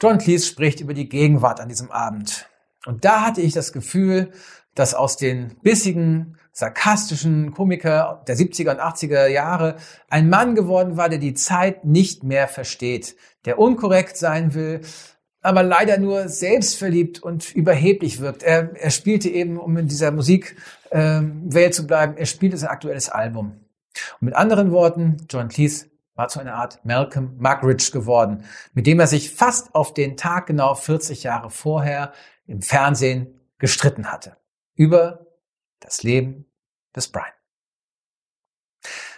John 0.00 0.18
Cleese 0.18 0.46
spricht 0.46 0.80
über 0.80 0.94
die 0.94 1.08
Gegenwart 1.08 1.60
an 1.60 1.68
diesem 1.68 1.90
Abend. 1.90 2.48
Und 2.86 3.04
da 3.04 3.24
hatte 3.24 3.40
ich 3.40 3.52
das 3.52 3.72
Gefühl, 3.72 4.32
dass 4.74 4.94
aus 4.94 5.16
den 5.16 5.56
bissigen, 5.62 6.38
sarkastischen 6.52 7.52
Komiker 7.52 8.22
der 8.26 8.36
70er 8.36 8.70
und 8.72 8.80
80er 8.80 9.26
Jahre 9.26 9.76
ein 10.08 10.28
Mann 10.28 10.54
geworden 10.54 10.96
war, 10.96 11.08
der 11.08 11.18
die 11.18 11.34
Zeit 11.34 11.84
nicht 11.84 12.24
mehr 12.24 12.48
versteht, 12.48 13.16
der 13.44 13.58
unkorrekt 13.58 14.16
sein 14.16 14.54
will, 14.54 14.80
aber 15.42 15.62
leider 15.62 15.98
nur 15.98 16.28
selbstverliebt 16.28 17.22
und 17.22 17.54
überheblich 17.54 18.20
wirkt. 18.20 18.42
Er, 18.42 18.76
er 18.76 18.90
spielte 18.90 19.28
eben, 19.30 19.58
um 19.58 19.76
in 19.76 19.88
dieser 19.88 20.10
Musikwelt 20.10 20.56
äh, 20.90 21.70
zu 21.70 21.86
bleiben, 21.86 22.16
er 22.16 22.26
spielte 22.26 22.58
sein 22.58 22.70
aktuelles 22.70 23.08
Album. 23.08 23.60
Und 24.20 24.26
mit 24.26 24.34
anderen 24.34 24.70
Worten, 24.70 25.26
John 25.30 25.48
Cleese 25.48 25.86
war 26.14 26.28
zu 26.28 26.40
einer 26.40 26.54
Art 26.54 26.84
Malcolm 26.84 27.36
Muggeridge 27.38 27.90
geworden, 27.92 28.44
mit 28.74 28.86
dem 28.86 29.00
er 29.00 29.06
sich 29.06 29.34
fast 29.34 29.74
auf 29.74 29.94
den 29.94 30.16
Tag 30.18 30.46
genau 30.46 30.74
40 30.74 31.22
Jahre 31.22 31.48
vorher 31.48 32.12
im 32.46 32.60
Fernsehen 32.60 33.40
gestritten 33.58 34.12
hatte. 34.12 34.36
Über 34.74 35.29
das 35.80 36.02
Leben 36.02 36.46
des 36.94 37.08
Brian. 37.08 37.32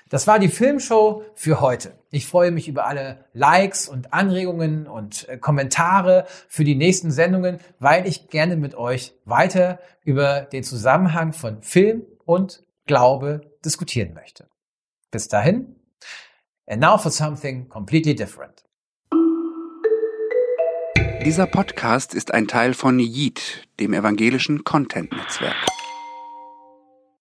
Das 0.08 0.26
war 0.26 0.38
die 0.38 0.48
Filmshow 0.48 1.24
für 1.34 1.60
heute. 1.60 1.98
Ich 2.10 2.26
freue 2.26 2.50
mich 2.50 2.68
über 2.68 2.86
alle 2.86 3.24
Likes 3.32 3.88
und 3.88 4.12
Anregungen 4.12 4.86
und 4.86 5.26
äh, 5.28 5.38
Kommentare 5.38 6.26
für 6.48 6.64
die 6.64 6.74
nächsten 6.74 7.10
Sendungen, 7.10 7.60
weil 7.78 8.06
ich 8.06 8.28
gerne 8.28 8.56
mit 8.56 8.74
euch 8.74 9.14
weiter 9.24 9.80
über 10.04 10.42
den 10.42 10.64
Zusammenhang 10.64 11.32
von 11.32 11.62
Film 11.62 12.04
und 12.26 12.62
Glaube 12.84 13.52
diskutieren 13.64 14.12
möchte. 14.12 14.48
Bis 15.10 15.28
dahin, 15.28 15.76
And 16.66 16.80
now 16.80 16.96
for 16.96 17.10
something 17.10 17.68
completely 17.68 18.14
different. 18.14 18.64
Dieser 21.24 21.46
Podcast 21.46 22.14
ist 22.14 22.32
ein 22.34 22.48
Teil 22.48 22.74
von 22.74 22.98
Yeet, 22.98 23.66
dem 23.78 23.94
evangelischen 23.94 24.64
Content-Netzwerk. 24.64 25.71